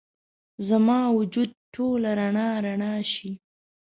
[0.67, 3.31] زما وجود ټوله رڼا، رڼا شي